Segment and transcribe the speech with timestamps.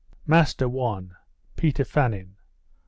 [0.25, 1.15] Master (1)
[1.57, 2.35] Peter Fannin.